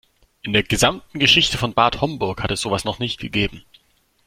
[0.41, 3.63] In der gesamten Geschichte von Bad Homburg hat es sowas noch nicht gegeben.